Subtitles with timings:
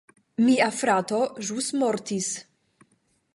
[0.45, 1.19] Mia frato
[1.49, 2.31] ĵus mortis